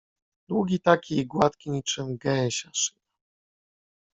Długi 0.49 0.79
taki 0.79 1.17
i 1.19 1.25
gładki, 1.25 1.69
niczym 1.71 2.17
gęsia 2.17 2.69
szyja. 2.73 2.99